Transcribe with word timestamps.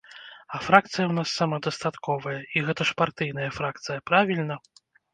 А 0.55 0.59
фракцыя 0.67 1.03
ў 1.07 1.13
нас 1.19 1.29
самадастатковая, 1.41 2.35
і 2.57 2.67
гэта 2.71 2.81
ж 2.93 2.99
партыйная 3.05 3.49
фракцыя, 3.63 4.07
правільна? 4.13 4.55